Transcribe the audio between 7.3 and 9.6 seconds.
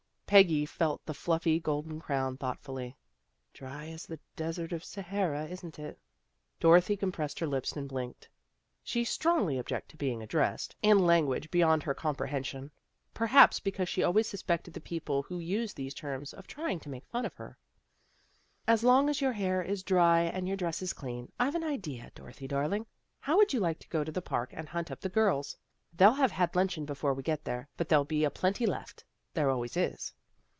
her lips and blinked. She strongly